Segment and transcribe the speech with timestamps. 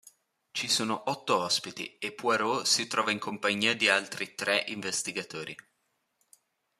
[0.49, 5.55] Ci sono otto ospiti e Poirot si trova in compagnia di altri tre investigatori.